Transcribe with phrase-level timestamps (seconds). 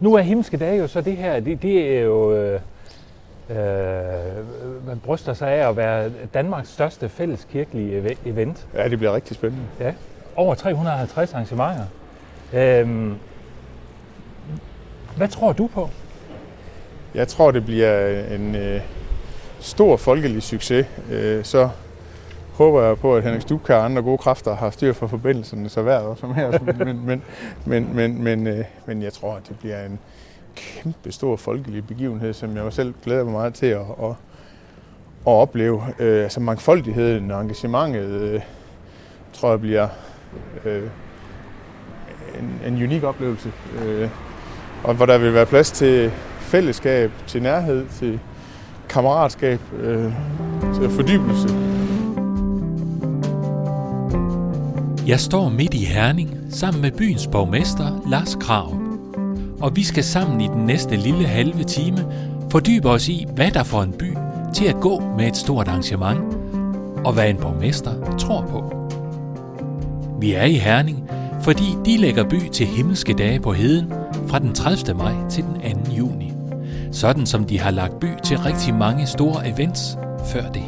[0.00, 2.60] Nu er Himmelske Dage jo så det her, det, det er jo, øh,
[3.50, 3.56] øh,
[4.86, 8.66] man bryster sig af at være Danmarks største fælleskirkelige eve- event.
[8.74, 9.64] Ja, det bliver rigtig spændende.
[9.80, 9.92] Ja.
[10.36, 11.84] Over 350 arrangementer.
[12.54, 13.14] Øhm,
[15.16, 15.88] hvad tror du på?
[17.14, 18.80] Jeg tror, det bliver en øh,
[19.60, 20.86] stor folkelig succes.
[21.10, 21.68] Øh, så
[22.58, 25.80] håber jeg på, at Henrik Stubkær og andre gode kræfter har styr for forbindelserne, så
[25.80, 26.58] også som her.
[26.84, 27.22] Men, men,
[27.64, 29.98] men, men, men, øh, men jeg tror, at det bliver en
[30.56, 34.10] kæmpe stor folkelig begivenhed, som jeg selv glæder mig meget til at, at,
[35.26, 35.82] at opleve.
[35.98, 38.40] Øh, altså mangfoldigheden og engagementet, øh,
[39.32, 39.88] tror jeg bliver
[40.64, 40.82] øh,
[42.38, 43.52] en, en unik oplevelse.
[43.84, 44.08] Øh,
[44.84, 48.20] og hvor der vil være plads til fællesskab, til nærhed, til
[48.88, 50.12] kammeratskab, øh,
[50.74, 51.48] til fordybelse.
[55.08, 58.76] Jeg står midt i Herning sammen med byens borgmester Lars Krav.
[59.60, 62.06] Og vi skal sammen i den næste lille halve time
[62.50, 64.16] fordybe os i, hvad der får en by
[64.54, 66.20] til at gå med et stort arrangement,
[67.04, 68.90] og hvad en borgmester tror på.
[70.20, 73.92] Vi er i Herning, fordi de lægger by til himmelske dage på heden
[74.26, 74.98] fra den 30.
[74.98, 75.92] maj til den 2.
[75.92, 76.32] juni.
[76.92, 80.64] Sådan som de har lagt by til rigtig mange store events før det.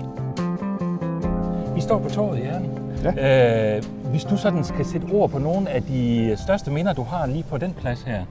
[1.74, 2.72] Vi står på torvet i Herning.
[3.04, 3.76] Ja.
[3.76, 7.26] Øh, hvis du sådan skal sætte ord på nogle af de største minder, du har
[7.26, 8.24] lige på den plads her,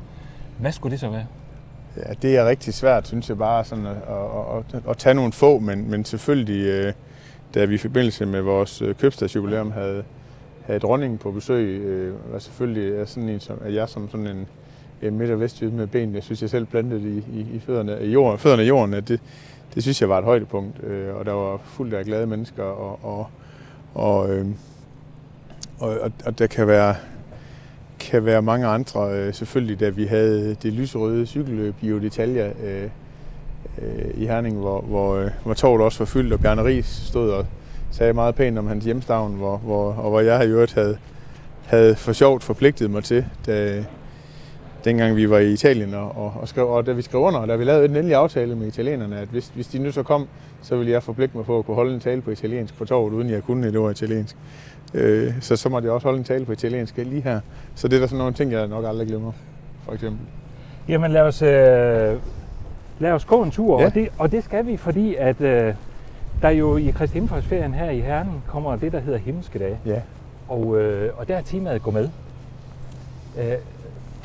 [0.59, 1.25] hvad skulle det så være?
[1.97, 5.31] Ja, det er rigtig svært, synes jeg bare, sådan at, at, at, at tage nogle
[5.31, 6.93] få, men, men selvfølgelig, øh,
[7.53, 10.03] da vi i forbindelse med vores øh, købstadsjubilæum havde,
[10.65, 14.47] havde dronningen på besøg, øh, var selvfølgelig sådan en, som, at jeg som sådan en,
[15.01, 17.97] en midt- og vestjyde med ben, jeg synes, jeg selv plantede i, i, i fødderne,
[18.01, 19.21] i jorden, fødderne i jorden, at det,
[19.75, 20.83] det synes jeg var et højdepunkt,
[21.19, 23.27] og der var fuldt af glade mennesker, og, og,
[23.93, 24.45] og, øh,
[25.79, 26.95] og, og, og der kan være,
[27.99, 32.89] kan være mange andre, øh, selvfølgelig, da vi havde det lyserøde cykelløb i Detalje øh,
[33.81, 37.31] øh, i Herning, hvor, hvor, øh, hvor toget også var fyldt, og Bjarne Ries stod
[37.31, 37.45] og
[37.91, 40.97] sagde meget pænt om hans hjemstavn, hvor, hvor, og hvor jeg i øvrigt havde,
[41.65, 43.85] havde for sjovt forpligtet mig til, da,
[44.85, 47.47] dengang vi var i Italien, og, og, og, skrev, og da vi skrev under, og
[47.47, 50.27] da vi lavede en endelig aftale med italienerne, at hvis, hvis de nu så kom,
[50.61, 53.13] så ville jeg forpligte mig på at kunne holde en tale på italiensk på torvet,
[53.13, 54.35] uden jeg kunne et ord italiensk.
[54.93, 57.39] Øh, så så måtte jeg også holde en tale på italiensk lige her.
[57.75, 59.31] Så det er der sådan nogle ting, jeg nok aldrig glemmer,
[59.85, 60.19] for eksempel.
[60.87, 62.19] Jamen lad os, øh,
[62.99, 63.85] lad os gå en tur, Ja.
[63.85, 65.73] og, det, og det skal vi, fordi at øh,
[66.41, 69.77] der jo i Kristi Himmelfartsferien her i Herning kommer det, der hedder Himmelske Dage.
[69.85, 70.01] Ja.
[70.47, 72.09] Og, øh, og der er temaet gå med.
[73.39, 73.45] Øh,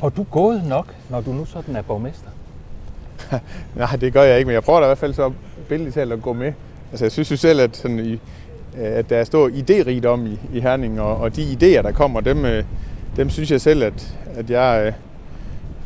[0.05, 2.29] får du gået nok, når du nu sådan er borgmester?
[3.75, 5.31] Nej, det gør jeg ikke, men jeg prøver da i hvert fald så
[5.69, 6.53] billedligt talt at gå med.
[6.91, 8.19] Altså, jeg synes jo selv, at, sådan i, øh,
[8.77, 12.45] at der er stor idérigdom i, i Herning, og, og de idéer, der kommer, dem,
[12.45, 12.63] øh,
[13.15, 14.93] dem synes jeg selv, at, at jeg øh,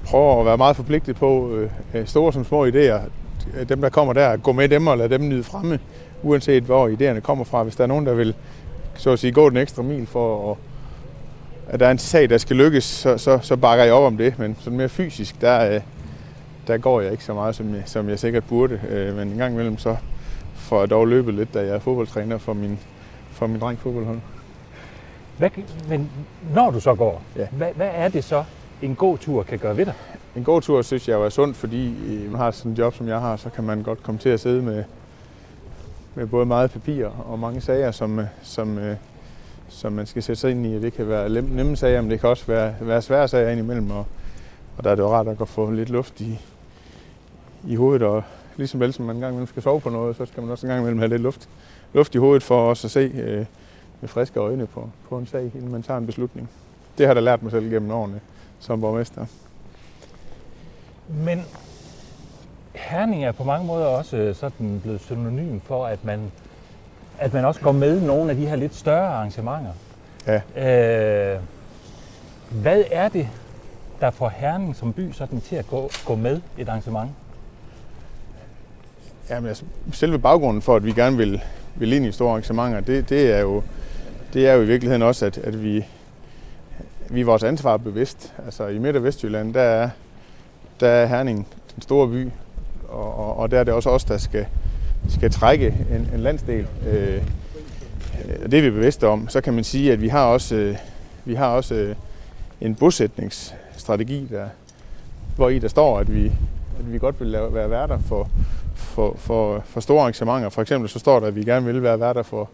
[0.06, 1.57] prøver at være meget forpligtet på,
[1.94, 3.00] øh, store som små idéer,
[3.69, 5.80] dem der kommer der, at gå med dem og lade dem nyde fremme,
[6.24, 7.63] uanset hvor idéerne kommer fra.
[7.63, 8.36] Hvis der er nogen, der vil
[8.96, 10.57] så at sige, gå den ekstra mil for at,
[11.69, 14.18] at der er en sag, der skal lykkes, så, så, så bakker jeg op om
[14.18, 14.40] det.
[14.40, 15.81] Men sådan mere fysisk, der, øh,
[16.68, 18.80] der går jeg ikke så meget, som jeg, som jeg sikkert burde.
[18.90, 19.96] Øh, men en gang imellem, så
[20.56, 22.80] får jeg dog løbet lidt, da jeg er fodboldtræner for min,
[23.31, 24.19] for min dreng fodboldhold.
[25.38, 25.50] Hvad,
[25.90, 26.09] men
[26.53, 27.47] når du så går, Ja.
[27.52, 28.44] hvad, hvad er det så,
[28.81, 29.94] en god tur kan gøre ved dig?
[30.36, 32.96] En god tur synes jeg jo er sundt, fordi øh, man har sådan et job,
[32.96, 34.84] som jeg har, så kan man godt komme til at sidde med,
[36.16, 38.78] med både meget papir og mange sager, som, som,
[39.69, 40.81] som man skal sætte sig ind i.
[40.81, 44.06] Det kan være nemme sager, men det kan også være, være svære sager indimellem, og,
[44.78, 46.40] og der er det jo rart at få lidt luft i,
[47.68, 48.24] i hovedet, og
[48.57, 50.68] ligesom vel som man en gang imellem skal sove på noget, så skal man også
[50.68, 51.50] en gang imellem have lidt luft,
[51.94, 53.46] luft i hovedet for også at se øh,
[54.02, 56.50] med friske øjne på, på en sag, inden man tager en beslutning.
[56.97, 58.19] Det har jeg da lært mig selv gennem årene
[58.59, 59.25] som borgmester.
[61.07, 61.46] Men
[62.75, 66.31] Herning er på mange måder også sådan blevet synonym for, at man,
[67.19, 69.72] at man også går med nogle af de her lidt større arrangementer.
[70.28, 71.35] Ja.
[71.35, 71.40] Øh,
[72.50, 73.28] hvad er det,
[74.02, 77.12] der får Herning som by sådan til at gå, gå med et arrangement?
[79.30, 79.63] Jamen, altså,
[79.94, 81.42] selve baggrunden for, at vi gerne vil,
[81.75, 83.63] vil ind i store arrangementer, det, det, er, jo,
[84.33, 85.86] det er jo i virkeligheden også, at, at vi,
[87.10, 88.33] vi er vores ansvar bevidst.
[88.45, 89.89] Altså i Midt- og Vestjylland, der er,
[90.80, 92.30] der er Herning den store by,
[92.89, 94.45] og, og, og der er det også os, der skal,
[95.10, 96.68] skal trække en, en landsdel.
[96.88, 97.22] Øh,
[98.44, 99.30] og det er vi bevidste om.
[99.30, 100.75] Så kan man sige, at vi har også, øh,
[101.25, 101.96] vi har også øh,
[102.62, 104.48] en bosætningsstrategi, der,
[105.36, 106.25] hvor i der står, at vi,
[106.80, 108.30] at vi godt vil lave, være værter for,
[108.75, 110.50] for, for, for store arrangementer.
[110.50, 112.50] For eksempel så står der, at vi gerne vil være værter for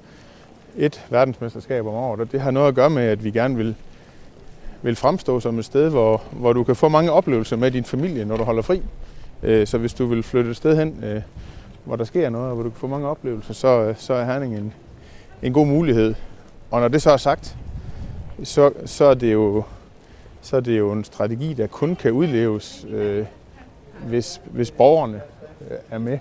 [0.78, 3.76] et verdensmesterskab om året, og det har noget at gøre med, at vi gerne vil,
[4.82, 8.26] vil fremstå som et sted, hvor, hvor du kan få mange oplevelser med din familie,
[8.26, 8.82] når du holder fri.
[9.44, 11.22] Øh, så hvis du vil flytte et sted hen, øh,
[11.86, 14.26] hvor der sker noget, og hvor du kan få mange oplevelser, så, øh, så er
[14.26, 14.74] Herning en,
[15.42, 16.16] en god mulighed.
[16.72, 17.58] Og når det så er sagt,
[18.44, 19.64] så, så, er, det jo,
[20.42, 23.26] så er det jo en strategi, der kun kan udleves, øh,
[24.08, 25.22] hvis, hvis borgerne
[25.72, 26.20] øh, er med.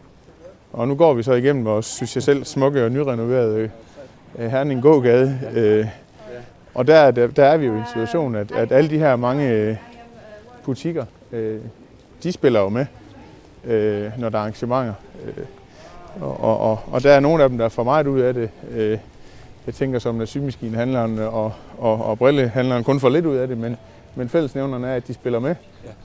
[0.73, 3.71] Og nu går vi så igennem vores, synes jeg selv, smukke og nyrenoverede
[4.39, 5.41] øh, Herning Gågade.
[5.55, 5.87] Øh,
[6.75, 9.17] og der, der, der er vi jo i en situation, at, at alle de her
[9.17, 9.77] mange øh,
[10.65, 11.61] butikker, øh,
[12.23, 12.87] de spiller jo med,
[13.65, 14.95] øh, når der er arrangementer.
[15.27, 15.45] Øh,
[16.21, 18.51] og, og, og der er nogle af dem, der får meget ud af det.
[18.71, 18.99] Øh,
[19.67, 23.59] jeg tænker som, at symaskinehandleren og, og, og brillehandleren kun får lidt ud af det,
[23.59, 23.77] men,
[24.15, 25.55] men fællesnævnerne er, at de spiller med.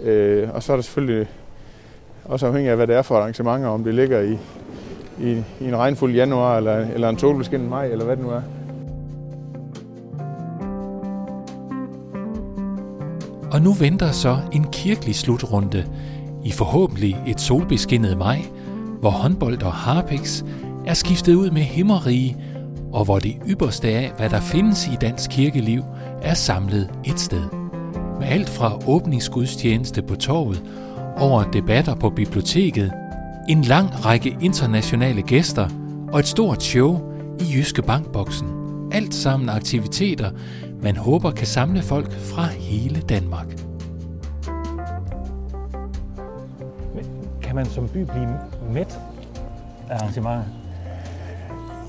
[0.04, 0.10] Ja.
[0.10, 1.27] Øh, og så er der selvfølgelig
[2.25, 4.38] også afhængig af, hvad det er for arrangementer, om det ligger i,
[5.19, 8.42] i, i en regnfuld januar, eller, eller en solbeskinnet maj, eller hvad det nu er.
[13.51, 15.86] Og nu venter så en kirkelig slutrunde
[16.44, 18.39] i forhåbentlig et solbeskinnet maj,
[19.00, 20.44] hvor håndbold og harpix
[20.86, 22.38] er skiftet ud med himmerige,
[22.94, 25.84] og hvor det ypperste af, hvad der findes i dansk kirkeliv,
[26.22, 27.44] er samlet et sted.
[28.19, 30.63] Med alt fra åbningsgudstjeneste på torvet,
[31.18, 32.92] over debatter på biblioteket,
[33.50, 35.69] en lang række internationale gæster
[36.13, 37.00] og et stort show
[37.40, 38.48] i Jyske Bankboksen.
[38.92, 40.31] Alt sammen aktiviteter,
[40.81, 43.69] man håber kan samle folk fra hele Danmark.
[47.50, 49.00] Kan man som by blive mæt
[49.90, 50.44] af arrangementer?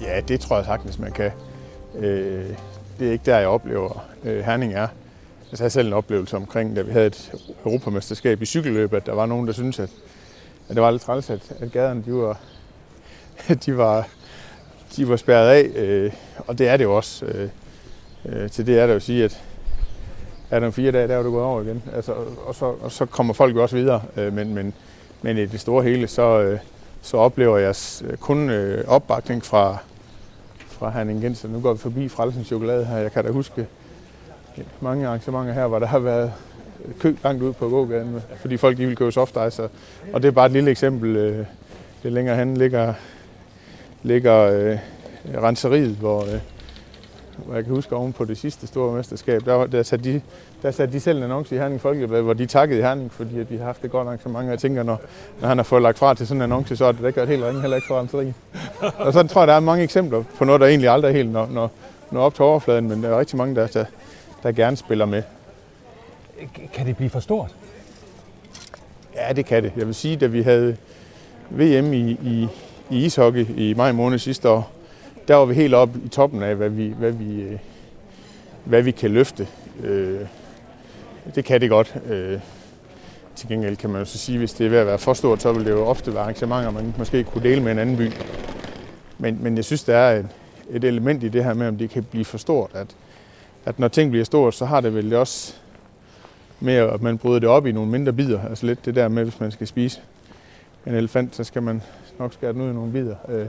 [0.00, 1.30] Ja, det tror jeg sagtens, man kan.
[1.94, 2.46] Øh,
[2.98, 4.88] det er ikke der, jeg oplever, øh, Herning er.
[5.50, 7.32] Jeg havde selv en oplevelse omkring, da vi havde et
[7.64, 9.90] europamesterskab i cykelløb, at der var nogen, der syntes, at,
[10.68, 12.40] at det var lidt træls, at, at gaderne de var,
[13.66, 14.08] de var,
[14.96, 15.70] de var spærret af.
[15.74, 16.12] Øh,
[16.46, 17.26] og det er det jo også.
[17.26, 17.48] Øh,
[18.24, 19.42] øh, til det er der jo at sige, at
[20.50, 21.82] er der fire dage, der er du gået over igen.
[21.94, 22.12] Altså,
[22.46, 24.02] og, så, og så kommer folk jo også videre.
[24.16, 24.74] Øh, men, men,
[25.22, 26.58] men i det store hele, så, øh,
[27.02, 27.74] så oplever jeg
[28.04, 29.76] øh, kun øh, opbakning fra,
[30.66, 31.48] fra Herning Genser.
[31.48, 32.96] Nu går vi forbi Frelsens Chokolade her.
[32.96, 33.66] Jeg kan da huske
[34.80, 36.32] mange arrangementer her, hvor der har været
[37.00, 39.40] kø langt ud på gågaden, fordi folk de vil købe soft ice.
[39.40, 39.68] Altså.
[40.12, 41.46] Og det er bare et lille eksempel.
[42.02, 42.94] Det længere hen ligger,
[44.02, 44.78] ligger øh,
[45.42, 46.40] renseriet, hvor, øh,
[47.46, 50.20] hvor jeg kan huske oven på det sidste store mesterskab, der, der, satte, de,
[50.62, 53.48] der satte de selv en annonce i Herning Folkeblad, hvor de takkede Herning, fordi at
[53.48, 54.44] de har haft det godt arrangement.
[54.44, 55.00] Og jeg tænker, når,
[55.40, 57.44] når han har fået lagt fra til sådan en annonce, så er det ikke helt
[57.44, 58.34] ringe, heller ikke for renseriet.
[58.98, 61.46] og så tror jeg, der er mange eksempler på noget, der egentlig aldrig helt når,
[61.46, 61.70] når,
[62.10, 63.84] når op til overfladen, men der er rigtig mange, der, der,
[64.42, 65.22] der gerne spiller med.
[66.72, 67.54] Kan det blive for stort?
[69.14, 69.72] Ja, det kan det.
[69.76, 70.76] Jeg vil sige, da vi havde
[71.50, 72.48] VM i, i,
[72.90, 74.70] i ishockey i maj måned sidste år,
[75.30, 77.58] der var vi helt oppe i toppen af, hvad vi, hvad vi, øh,
[78.64, 79.48] hvad vi kan løfte.
[79.82, 80.20] Øh,
[81.34, 81.96] det kan det godt.
[82.08, 82.40] Øh,
[83.36, 85.42] til gengæld kan man jo så sige, hvis det er ved at være for stort,
[85.42, 88.12] så vil det jo ofte være arrangementer, man måske kunne dele med en anden by.
[89.18, 90.28] Men, men jeg synes, der er et,
[90.70, 92.70] et element i det her med, om det kan blive for stort.
[92.74, 92.86] At,
[93.64, 95.54] at når ting bliver stort, så har det vel også
[96.60, 98.40] med, at man bryder det op i nogle mindre bidder.
[98.48, 100.00] Altså lidt det der med, hvis man skal spise
[100.86, 101.82] en elefant, så skal man
[102.18, 103.16] nok skære den ud i nogle bidder.
[103.28, 103.46] Øh,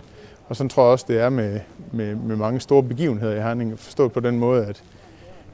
[0.51, 1.59] og sådan tror jeg også, det er med,
[1.91, 3.79] med, med mange store begivenheder i Herning.
[3.79, 4.83] Forstået på den måde, at,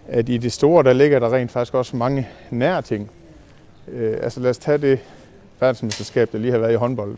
[0.08, 3.12] at i det store, der ligger der rent faktisk også mange nære ting.
[3.88, 5.00] Øh, altså lad os tage det
[5.60, 7.18] verdensmesterskab, der lige har været i håndbold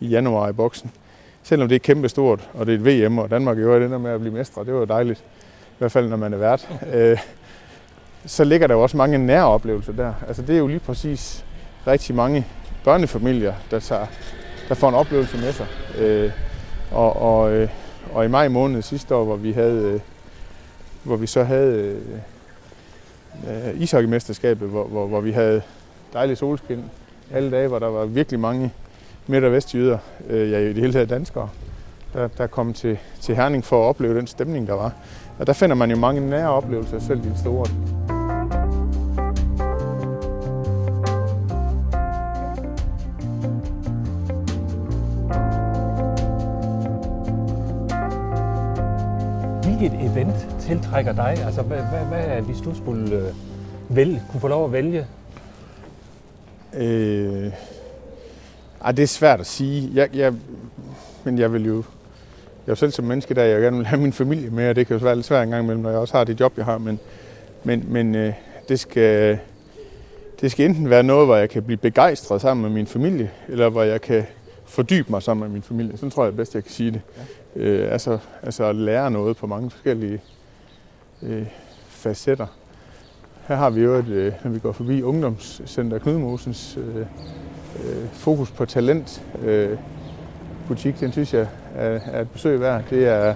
[0.00, 0.90] i januar i boksen.
[1.42, 4.20] Selvom det er kæmpestort, og det er et VM, og Danmark gjorde det med at
[4.20, 5.18] blive mestre, det var jo dejligt.
[5.70, 6.68] I hvert fald, når man er vært.
[6.94, 7.18] Øh,
[8.26, 10.14] så ligger der jo også mange nære oplevelser der.
[10.28, 11.44] Altså det er jo lige præcis
[11.86, 12.46] rigtig mange
[12.84, 14.06] børnefamilier, der, tager,
[14.68, 15.66] der får en oplevelse med sig.
[15.98, 16.30] Øh,
[16.90, 17.68] og, og, øh,
[18.12, 20.00] og i maj måned sidste år, hvor vi havde, øh,
[21.02, 21.76] hvor vi så havde
[23.46, 25.62] øh, øh ishockeymesterskabet, hvor, hvor, hvor vi havde
[26.12, 26.84] dejlig solskin
[27.32, 28.72] alle dage, hvor der var virkelig mange
[29.26, 31.48] midt- og vestjyder, øh, ja i det hele taget danskere,
[32.12, 34.92] der, der kom til, til Herning for at opleve den stemning, der var.
[35.38, 37.66] Og der finder man jo mange nære oplevelser, selv de store.
[49.80, 51.36] Hvilket event tiltrækker dig?
[51.46, 53.34] Altså, hvad, hvad, hvad hvis du skulle øh,
[53.96, 55.06] vælge, kunne få lov at vælge?
[56.76, 57.52] Øh,
[58.84, 59.90] ej, det er svært at sige.
[59.94, 60.34] Jeg, jeg,
[61.24, 61.76] men jeg vil jo...
[61.76, 64.76] Jeg er jo selv som menneske, der jeg gerne vil have min familie med, og
[64.76, 66.52] det kan jo være lidt svært en gang imellem, når jeg også har det job,
[66.56, 66.78] jeg har.
[66.78, 66.98] Men,
[67.64, 68.32] men, men øh,
[68.68, 69.38] det, skal,
[70.40, 73.68] det skal enten være noget, hvor jeg kan blive begejstret sammen med min familie, eller
[73.68, 74.24] hvor jeg kan
[74.64, 75.96] fordybe mig sammen med min familie.
[75.96, 77.00] Sådan tror jeg bedst, jeg kan sige det.
[77.56, 80.20] Øh, altså, altså at lære noget på mange forskellige
[81.22, 81.46] øh,
[81.88, 82.46] facetter.
[83.46, 88.50] her har vi jo, et, øh, når vi går forbi Ungdomscenter Knudmosens øh, øh, fokus
[88.50, 89.78] på talent øh,
[90.68, 92.84] butik, den synes jeg er, er et besøg værd.
[92.90, 93.34] Det er,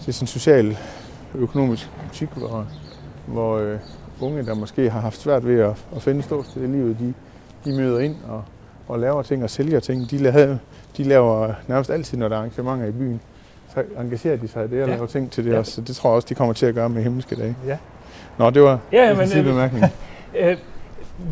[0.00, 0.78] det er sådan en social
[1.34, 2.66] økonomisk butik, hvor,
[3.26, 3.78] hvor øh,
[4.20, 7.14] unge, der måske har haft svært ved at, at finde ståsted i livet, de,
[7.64, 8.44] de møder ind og,
[8.88, 10.10] og laver ting og sælger ting.
[10.10, 10.58] De lavede
[10.98, 13.20] de laver nærmest altid, når der er arrangementer i byen,
[13.74, 14.94] så engagerer de sig i det og ja.
[14.94, 15.58] laver ting til det ja.
[15.58, 15.72] også.
[15.72, 17.56] Så det tror jeg også, de kommer til at gøre med himmelske dage.
[17.66, 17.76] Ja.
[18.38, 19.84] Nå, det var Ja, en men, sidste øh, bemærkning.
[20.38, 20.56] Øh,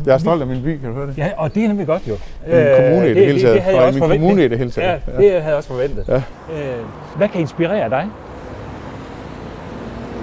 [0.05, 1.17] Jeg er stolt af min by, kan du høre det?
[1.17, 2.13] ja, og det er nemlig godt jo.
[2.47, 3.53] Min kommune i det hele taget.
[3.55, 4.21] Det, havde jeg Og også min forventet.
[4.27, 5.01] kommune i det hele taget.
[5.07, 6.05] Ja, det havde jeg også forventet.
[6.07, 6.15] Ja.
[6.15, 6.83] Øh,
[7.17, 8.07] hvad kan inspirere dig?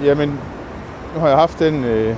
[0.03, 0.29] Jamen,
[1.13, 2.15] nu har jeg haft den øh,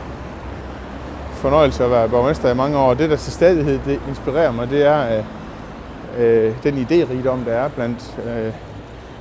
[1.34, 4.70] fornøjelse at være borgmester i mange år, og det der til stadighed det inspirerer mig,
[4.70, 5.24] det er øh,
[6.18, 8.54] øh, den idérigdom, der er blandt, øh,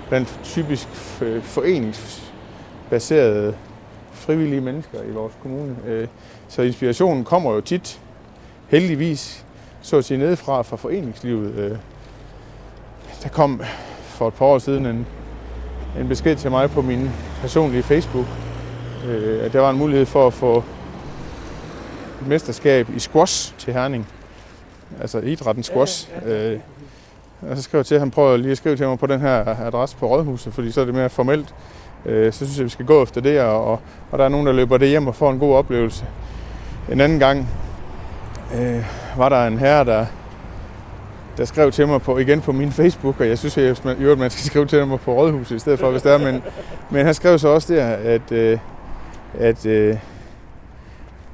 [0.08, 0.88] blandt typisk
[1.42, 3.54] foreningsbaserede
[4.12, 5.76] frivillige mennesker i vores kommune.
[5.86, 6.08] Øh,
[6.48, 8.00] så inspirationen kommer jo tit,
[8.68, 9.44] heldigvis,
[9.82, 11.54] så at sige nedefra fra foreningslivet.
[11.54, 11.76] Øh,
[13.22, 13.62] der kom
[14.02, 15.06] for et par år siden en,
[16.00, 17.10] en besked til mig på min
[17.40, 18.26] personlige Facebook,
[19.06, 20.64] øh, at der var en mulighed for at få
[22.20, 24.08] et mesterskab i squash til Herning.
[25.00, 26.10] Altså idrætten squash.
[26.26, 26.58] Øh,
[27.42, 29.66] og så skrev jeg til ham, prøv lige at skrive til mig på den her
[29.66, 31.54] adresse på Rådhuset, fordi så er det mere formelt.
[32.06, 34.52] Øh, så synes jeg, vi skal gå efter det, og, og, der er nogen, der
[34.52, 36.04] løber det hjem og får en god oplevelse.
[36.92, 37.48] En anden gang
[38.54, 38.84] øh,
[39.16, 40.06] var der en herre, der,
[41.36, 44.02] der skrev til mig på, igen på min Facebook, og jeg synes, at man, i
[44.02, 46.42] øvrigt, man skal skrive til mig på Rådhuset i stedet for, hvis det er, men,
[46.90, 48.58] men han skrev så også der, at, øh,
[49.38, 49.96] at, øh,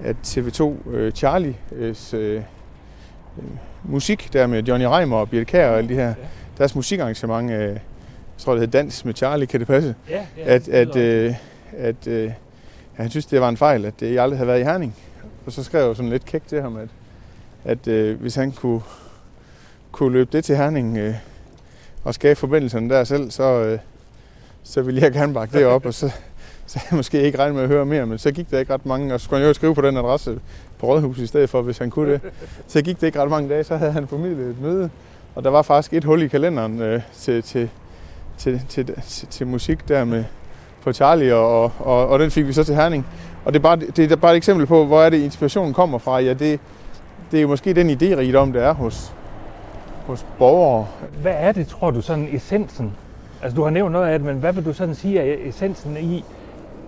[0.05, 2.43] at TV2 øh, Charlie's øh,
[3.85, 6.15] musik der med Johnny Reimer og Birte Kjær og alle de her,
[6.59, 7.81] deres musikarrangement, øh, jeg
[8.39, 9.95] tror det hedder Dans med Charlie, kan det passe?
[10.11, 11.35] Ja, At, at, øh,
[11.79, 12.31] at øh,
[12.95, 14.97] han synes, det var en fejl, at jeg aldrig havde været i Herning.
[15.47, 16.89] Og så skrev jeg sådan lidt kæk til ham, at,
[17.65, 18.81] at øh, hvis han kunne,
[19.93, 21.15] kunne løbe det til Herning øh,
[22.05, 23.79] og skabe forbindelserne der selv, så, øh,
[24.63, 26.11] så ville jeg gerne bakke det op, og så,
[26.67, 28.87] så jeg måske ikke regnet med at høre mere, men så gik der ikke ret
[28.87, 30.41] mange, og så skulle han jo skrive på den adresse
[30.83, 32.21] på Rådhuset i stedet for, hvis han kunne det.
[32.67, 34.91] Så gik det ikke ret mange dage, så havde han formidlet et møde,
[35.35, 37.69] og der var faktisk et hul i kalenderen øh, til, til,
[38.39, 40.25] til, til, til, til musik der med
[40.83, 43.07] på Charlie, og, og, og den fik vi så til Herning.
[43.45, 45.99] Og det er, bare, det er bare et eksempel på, hvor er det inspirationen kommer
[45.99, 46.21] fra.
[46.21, 46.61] Ja, det,
[47.31, 49.15] det er jo måske den idérigdom, der er hos,
[50.07, 50.87] hos borgere.
[51.23, 52.93] Hvad er det, tror du, sådan essensen?
[53.43, 55.97] Altså, du har nævnt noget af det, men hvad vil du sådan sige er essensen
[55.97, 56.25] i,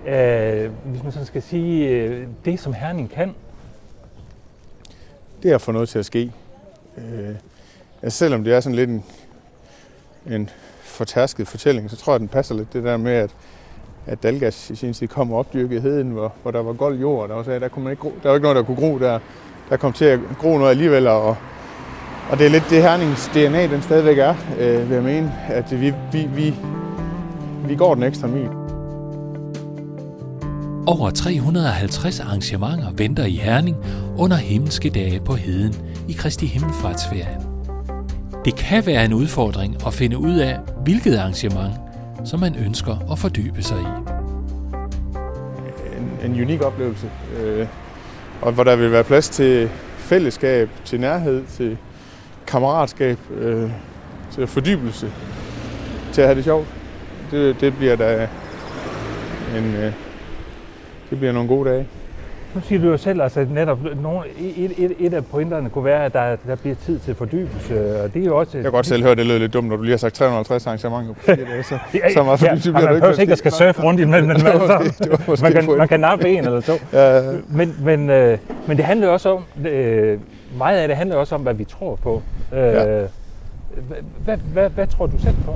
[0.06, 3.34] øh, hvis man sådan skal sige, øh, det som Herning kan?
[5.44, 6.32] Det er at få noget til at ske.
[6.98, 7.34] Øh,
[8.02, 9.04] altså selvom det er sådan lidt en,
[10.26, 10.50] en
[10.82, 13.30] fortærsket fortælling, så tror jeg, den passer lidt det der med, at,
[14.06, 17.22] at Dalgas i sin tid kom og opdyrkede heden, hvor, hvor der var gold jord,
[17.22, 18.98] og der var, der, kunne man ikke gro, der var ikke noget, der kunne gro
[18.98, 19.18] der.
[19.70, 21.36] Der kom til at gro noget alligevel, og,
[22.30, 25.80] og det er lidt det Hernings DNA, den stadigvæk er, øh, vil jeg mene, at
[25.80, 26.54] vi, vi, vi,
[27.66, 28.63] vi går den ekstra mil.
[30.86, 33.76] Over 350 arrangementer venter i Herning
[34.18, 35.74] under himmelske dage på heden
[36.08, 37.40] i Kristi Himmelfartsferien.
[38.44, 41.74] Det kan være en udfordring at finde ud af, hvilket arrangement,
[42.24, 43.84] som man ønsker at fordybe sig i.
[45.96, 47.10] en, en unik oplevelse,
[47.40, 47.66] øh,
[48.42, 51.78] og hvor der vil være plads til fællesskab, til nærhed, til
[52.46, 53.70] kammeratskab, øh,
[54.30, 55.12] til fordybelse,
[56.12, 56.66] til at have det sjovt.
[57.30, 58.28] Det, det bliver da
[59.56, 59.92] en, øh,
[61.14, 61.86] det bliver nogle gode dage.
[62.54, 65.84] Nu siger du jo selv, altså, at netop nogle, et, et, et af pointerne kunne
[65.84, 68.56] være, at der, der bliver tid til fordybelse, og det er jo også...
[68.58, 70.14] Jeg kan godt selv høre, at det lød lidt dumt, når du lige har sagt
[70.14, 73.00] 350 arrangementer på fire dage, så, Ja, så meget ja, fordybelse man bliver ikke.
[73.00, 76.28] behøver ikke at skal surfe rundt imellem, men var altså, man, kan, man kan nappe
[76.28, 76.72] en eller to.
[76.92, 80.18] Ja, Men, men, øh, men det handler også om, øh,
[80.58, 82.22] meget af det handler også om, hvad vi tror på.
[82.52, 82.84] Øh, Ja.
[82.84, 85.54] hvad, hvad, hvad, hvad tror du selv på?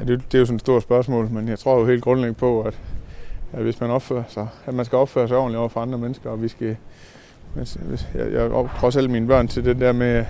[0.00, 2.38] Ja, det, det er jo sådan et stort spørgsmål, men jeg tror jo helt grundlæggende
[2.38, 2.74] på, at,
[3.52, 6.30] at hvis man opfører sig, at man skal opføre sig ordentligt over for andre mennesker,
[6.30, 6.76] og vi skal,
[7.54, 7.78] hvis,
[8.14, 10.24] jeg, jeg opdrager selv mine børn til det der med,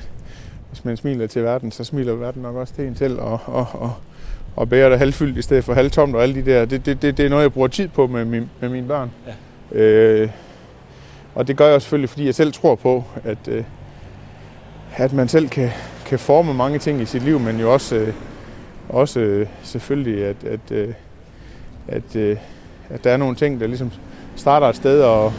[0.70, 3.66] hvis man smiler til verden, så smiler verden nok også til en selv, og, og,
[3.72, 3.92] og,
[4.56, 7.16] og bærer det halvfyldt i stedet for halvtomt, og alle de der, det, det, det,
[7.16, 9.10] det er noget, jeg bruger tid på med, min, med mine børn.
[9.72, 9.80] Ja.
[9.80, 10.30] Øh,
[11.34, 13.64] og det gør jeg selvfølgelig, fordi jeg selv tror på, at, øh,
[14.96, 15.70] at man selv kan,
[16.06, 18.14] kan forme mange ting i sit liv, men jo også, øh,
[18.88, 20.94] også øh, selvfølgelig, at, at, øh,
[21.88, 22.36] at, øh,
[22.92, 23.92] at der er nogle ting, der ligesom
[24.36, 25.32] starter et sted, og,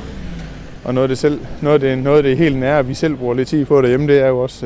[0.83, 3.15] og noget af det, selv, noget af det, noget af det helt nære, vi selv
[3.15, 4.65] bruger lidt tid på derhjemme, det er jo også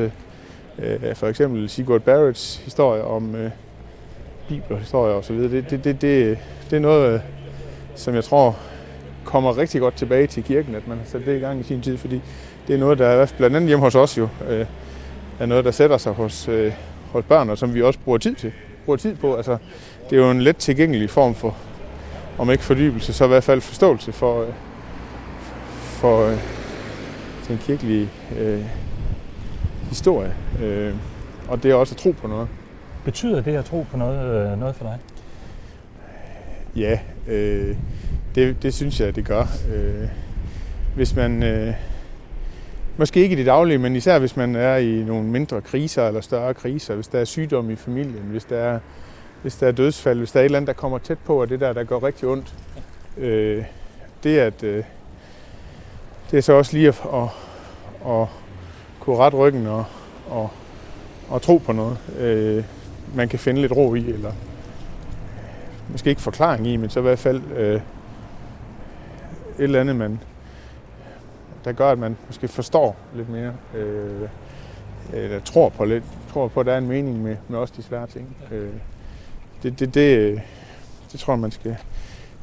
[0.78, 3.50] øh, øh, for eksempel Sigurd Barretts historie om øh,
[4.48, 5.52] bibelhistorie og så videre.
[5.52, 6.38] Det, det, det, det,
[6.70, 7.20] det er noget, øh,
[7.94, 8.56] som jeg tror
[9.24, 11.80] kommer rigtig godt tilbage til kirken, at man har sat det i gang i sin
[11.80, 12.20] tid, fordi
[12.66, 14.66] det er noget, der er blandt andet hjemme hos os jo, øh,
[15.38, 16.72] er noget, der sætter sig hos, øh,
[17.12, 18.52] hos børn, og som vi også bruger tid til.
[18.84, 19.34] Bruger tid på.
[19.34, 19.56] Altså,
[20.10, 21.56] det er jo en let tilgængelig form for,
[22.38, 24.48] om ikke fordybelse, så i hvert fald forståelse for, øh,
[25.82, 26.38] for øh,
[27.48, 28.64] den kirkelige øh,
[29.88, 30.34] historie.
[30.62, 30.94] Øh,
[31.48, 32.48] og det er også at tro på noget.
[33.04, 34.98] Betyder det at tro på noget, øh, noget for dig?
[36.76, 37.76] Ja, øh,
[38.34, 39.46] det, det synes jeg, det gør.
[39.74, 40.08] Øh,
[40.94, 41.74] hvis man, øh,
[42.96, 46.20] måske ikke i det daglige, men især hvis man er i nogle mindre kriser eller
[46.20, 48.78] større kriser, hvis der er sygdom i familien, hvis der er,
[49.42, 51.48] hvis der er dødsfald, hvis der er et eller andet, der kommer tæt på, og
[51.48, 52.54] det der, der går rigtig ondt.
[53.16, 53.64] Øh,
[54.22, 54.84] det, at, øh,
[56.30, 57.28] det er så også lige at, at,
[58.12, 58.26] at
[59.00, 59.84] kunne rette ryggen og,
[60.30, 60.50] og,
[61.28, 62.64] og tro på noget, øh,
[63.14, 64.32] man kan finde lidt ro i, eller
[65.88, 67.80] måske ikke forklaring i, men så i hvert fald øh, et
[69.58, 70.20] eller andet, man,
[71.64, 74.28] der gør, at man måske forstår lidt mere, øh,
[75.12, 77.82] eller tror på lidt, tror på, at der er en mening med, med også de
[77.82, 78.36] svære ting.
[78.50, 78.72] Øh,
[79.62, 80.40] det, det, det,
[81.12, 81.76] det tror jeg, man skal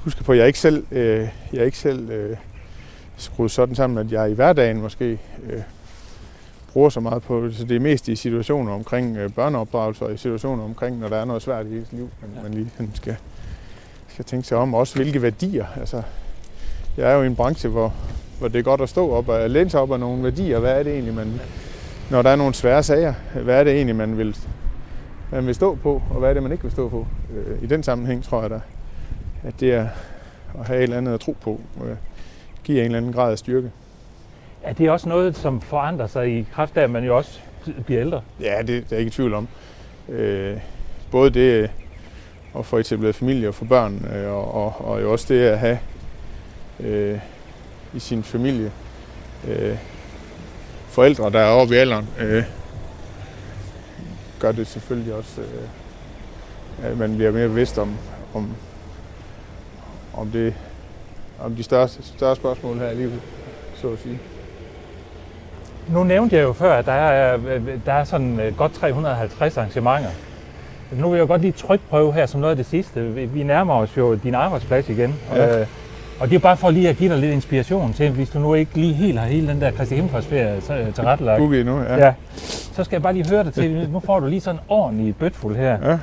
[0.04, 0.34] huske på.
[0.34, 2.38] Jeg er ikke selv, øh, jeg er ikke selv øh,
[3.18, 5.20] skruet sådan sammen, at jeg i hverdagen måske
[5.50, 5.62] øh,
[6.74, 7.56] bruger så meget på det.
[7.56, 11.18] Så det er mest i situationer omkring øh, børneopdragelse og i situationer omkring, når der
[11.18, 13.16] er noget svært i ens liv, man, man lige skal,
[14.08, 14.74] skal tænke sig om.
[14.74, 15.66] Også hvilke værdier.
[15.80, 16.02] Altså,
[16.98, 17.94] jeg er jo i en branche, hvor,
[18.40, 20.60] hvor det er godt at stå op og læne sig op af nogle værdier.
[20.60, 21.42] Hvad er det egentlig, man,
[22.12, 24.38] når der er nogle svære sager, hvad er det egentlig, man vil,
[25.36, 27.08] man vil stå på, og hvad er det, man ikke vil stå på?
[27.36, 28.60] Øh, I den sammenhæng tror jeg da,
[29.44, 29.88] at det er
[30.60, 31.96] at have et eller andet at tro på, øh,
[32.64, 33.72] giver en eller anden grad af styrke.
[34.64, 37.40] Er det også noget, som forandrer sig i kraft af, at man jo også
[37.86, 38.22] bliver ældre?
[38.42, 39.48] Ja, det, det er jeg ikke i tvivl om.
[40.10, 40.58] Øh,
[41.12, 41.70] både det
[42.58, 45.60] at få etableret familie og få børn, øh, og, og, og jo også det at
[45.60, 45.80] have
[46.80, 47.20] øh,
[47.94, 48.72] i sin familie
[49.48, 49.78] øh,
[50.88, 52.44] forældre, der er oppe i alderen, øh,
[54.40, 57.98] gør det selvfølgelig også, øh, at man bliver mere bevidst om,
[58.34, 58.50] om,
[60.14, 60.54] om, det,
[61.40, 63.22] om de større, større spørgsmål her i livet,
[63.76, 64.20] så at sige.
[65.88, 67.38] Nu nævnte jeg jo før, at der er,
[67.86, 70.10] der er sådan øh, godt 350 arrangementer.
[70.92, 73.02] Nu vil jeg godt lige trykprøve her som noget af det sidste.
[73.12, 75.16] Vi nærmer os jo din arbejdsplads igen.
[75.32, 75.60] Ja.
[75.62, 75.68] Øh,
[76.20, 78.54] og det er bare for lige at give dig lidt inspiration til, hvis du nu
[78.54, 81.40] ikke lige helt har hele den der Kristi Himmelfartsferie til retlagt.
[81.40, 82.06] Boogie nu, ja.
[82.06, 82.14] ja.
[82.76, 85.16] Så skal jeg bare lige høre dig til, nu får du lige sådan en ordentlig
[85.16, 85.90] bøtfuld her.
[85.90, 85.98] Ja.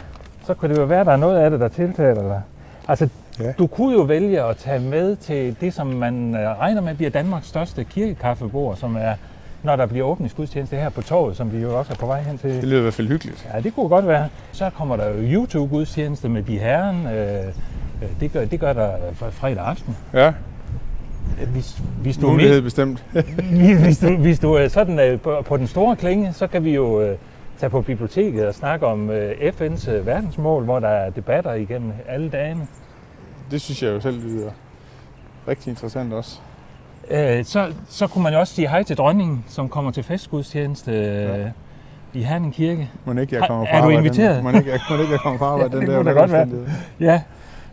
[0.47, 2.43] Så kunne det jo være, at der er noget af det, der tiltaler dig.
[2.89, 3.09] Altså,
[3.41, 3.53] ja.
[3.59, 7.11] du kunne jo vælge at tage med til det, som man øh, regner med bliver
[7.11, 9.15] Danmarks største kirkekaffebord, som er
[9.63, 12.39] når der bliver åbningsgudstjeneste her på torvet, som vi jo også er på vej hen
[12.39, 12.51] til.
[12.51, 13.49] Det lyder i hvert fald hyggeligt.
[13.55, 14.29] Ja, det kunne godt være.
[14.53, 17.07] Så kommer der jo YouTube-gudstjeneste med de herren.
[17.07, 17.53] Øh,
[18.21, 18.93] det, gør, det gør der
[19.31, 19.97] fredag aften.
[20.13, 20.33] Ja.
[21.53, 23.05] Hvis, hvis du Mulighed med, bestemt.
[23.85, 26.75] hvis, du, hvis du er sådan øh, på, på den store klinge, så kan vi
[26.75, 27.17] jo øh,
[27.59, 31.93] tage på biblioteket og snakke om øh, FN's øh, verdensmål, hvor der er debatter igennem
[32.09, 32.67] alle dagene.
[33.51, 34.51] Det synes jeg jo selv lyder
[35.49, 36.39] rigtig interessant også.
[37.11, 40.93] Øh, så, så kunne man jo også sige hej til dronningen, som kommer til festgudstjeneste
[40.93, 41.39] ja.
[41.39, 41.47] Øh,
[42.15, 42.91] i Herning Kirke.
[43.05, 44.43] Må ikke jeg kommer fra Er du inviteret?
[44.43, 45.97] Må ikke, må ikke jeg kommer fra arbejde ja, den der?
[45.97, 46.49] Det kunne godt være.
[47.01, 47.23] Ja.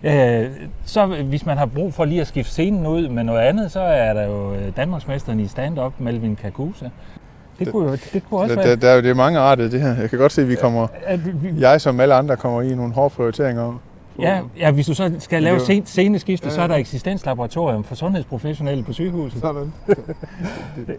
[0.04, 0.46] Øh,
[0.86, 3.80] så hvis man har brug for lige at skifte scenen ud med noget andet, så
[3.80, 6.90] er der jo øh, Danmarksmesteren i stand-up, Melvin Kakusa.
[7.60, 8.76] Det kunne, jo, det kunne også der, være...
[8.76, 9.96] Der, der, det er mange arter, det her.
[9.96, 10.88] Jeg kan godt se, at vi kommer...
[11.60, 13.80] Jeg som alle andre kommer i nogle hårde prioriteringer.
[14.20, 16.56] Ja, ja, hvis du så skal lave sen, sceneskifte, ja, ja.
[16.56, 19.42] så er der eksistenslaboratorium for sundhedsprofessionelle på sygehuset.
[19.42, 19.62] Sådan.
[19.88, 19.98] det,
[20.88, 20.98] det,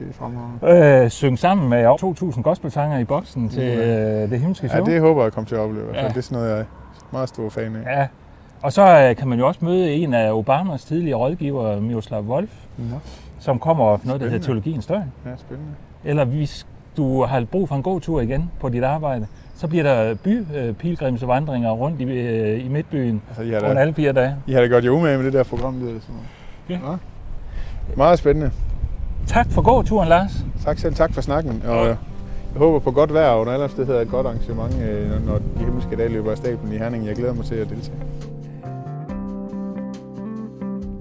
[0.62, 4.22] det øh, syng sammen med 2.000 gospelsanger i boksen til ja.
[4.22, 4.86] øh, det himmelske show.
[4.86, 5.86] Ja, det håber jeg kommer til at opleve.
[5.94, 6.08] Ja.
[6.08, 6.64] Det er sådan noget, jeg er
[7.12, 7.98] meget stor fan af.
[7.98, 8.06] Ja,
[8.62, 12.50] og så øh, kan man jo også møde en af Obamas tidligere rådgiver, Miroslav Wolf,
[12.78, 12.84] ja.
[13.38, 15.12] som kommer af noget, der hedder Teologiens Døgn.
[15.26, 15.72] Ja, spændende.
[16.04, 19.82] Eller hvis du har brug for en god tur igen på dit arbejde, så bliver
[19.82, 24.36] der bypilgrimsvandringer rundt i, øh, i Midtbyen altså, I alle fire dage.
[24.46, 25.74] I har da godt jo med med det der program.
[25.74, 26.02] Det
[26.68, 26.74] ja.
[26.74, 26.96] ja.
[27.96, 28.50] Meget spændende.
[29.26, 30.44] Tak for gåturen, Lars.
[30.64, 30.94] Tak selv.
[30.94, 31.62] Tak for snakken.
[31.66, 31.96] Og jeg
[32.56, 35.96] håber på godt vejr, og under alle hedder et godt arrangement, øh, når de himmelske
[35.96, 37.06] dage løber af stablen i Herning.
[37.06, 37.96] Jeg glæder mig til at deltage.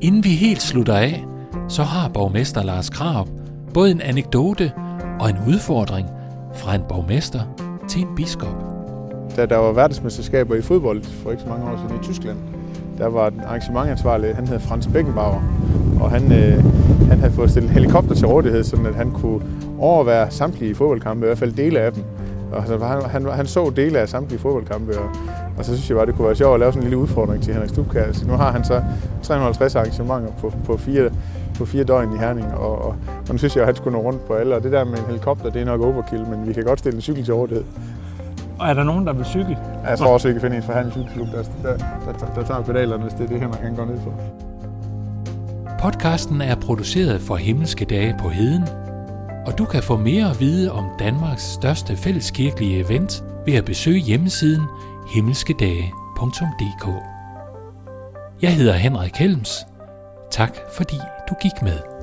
[0.01, 1.25] Inden vi helt slutter af,
[1.67, 3.27] så har borgmester Lars Krav
[3.73, 4.71] både en anekdote
[5.19, 6.07] og en udfordring
[6.55, 7.39] fra en borgmester
[7.87, 8.55] til en biskop.
[9.35, 12.37] Da der var verdensmesterskaber i fodbold for ikke så mange år siden i Tyskland,
[12.97, 15.41] der var en arrangementansvarlig, han hed Frans Beckenbauer,
[16.01, 16.63] og han, øh,
[17.09, 19.41] han havde fået stillet helikopter til rådighed, så at han kunne
[19.79, 22.03] overvære samtlige fodboldkampe, i hvert fald dele af dem.
[22.51, 25.09] Og han, han, han så dele af samtlige fodboldkampe, og,
[25.59, 27.43] og så synes jeg bare, det kunne være sjovt at lave sådan en lille udfordring
[27.43, 28.27] til Henrik Stubkær.
[28.27, 28.81] Nu har han så
[29.23, 31.09] 350 arrangementer på, på, fire,
[31.57, 32.95] på fire døgn i Herning, og, og,
[33.27, 34.55] og nu synes jeg, at han skulle nå rundt på alle.
[34.55, 36.95] Og det der med en helikopter, det er nok overkill, men vi kan godt stille
[36.95, 37.63] en cykel til rådighed.
[38.59, 39.57] Og er der nogen, der vil cykle?
[39.89, 42.43] Jeg tror også, vi kan finde en fra Herning Cykelklub, der, der, der, der, der
[42.43, 44.13] tager pedalerne, hvis det er det, Henrik kan gå ned for.
[45.81, 48.63] Podcasten er produceret for Himmelske Dage på Heden,
[49.45, 53.99] og du kan få mere at vide om Danmarks største fælleskirkelige event ved at besøge
[53.99, 54.63] hjemmesiden
[55.13, 56.87] himmelskedage.dk.
[58.41, 59.65] Jeg hedder Henrik Helms.
[60.31, 60.97] Tak fordi
[61.29, 61.98] du gik med.